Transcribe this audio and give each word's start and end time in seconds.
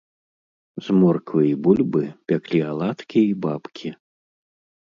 З 0.85 0.95
морквы 1.01 1.43
і 1.49 1.51
бульбы 1.67 2.03
пяклі 2.33 2.61
аладкі 2.71 3.19
і 3.35 3.37
бабкі. 3.45 3.89